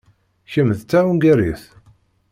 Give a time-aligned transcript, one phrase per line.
[0.51, 1.63] Kemm d tahungarit?